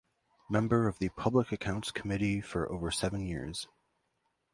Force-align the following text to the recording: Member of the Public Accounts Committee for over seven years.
Member 0.49 0.87
of 0.87 0.97
the 0.97 1.09
Public 1.09 1.51
Accounts 1.51 1.91
Committee 1.91 2.41
for 2.41 2.67
over 2.71 2.89
seven 2.89 3.23
years. 3.23 3.67